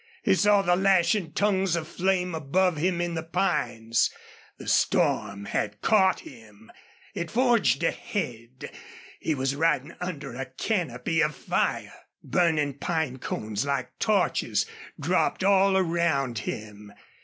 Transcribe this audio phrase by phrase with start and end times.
[0.23, 4.09] He saw the lashing tongues of flame above him in the pines.
[4.57, 6.71] The storm had caught him.
[7.13, 8.71] It forged ahead.
[9.19, 11.93] He was riding under a canopy of fire.
[12.23, 14.65] Burning pine cones, like torches,
[14.99, 16.91] dropped all around him.